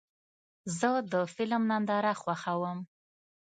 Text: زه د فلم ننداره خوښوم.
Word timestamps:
زه 0.77 0.89
د 1.11 1.13
فلم 1.33 1.61
ننداره 1.71 2.13
خوښوم. 2.21 2.79